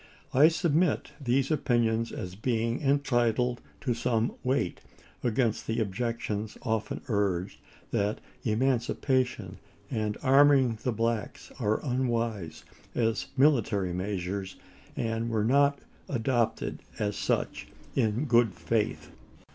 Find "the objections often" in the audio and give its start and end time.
5.67-7.01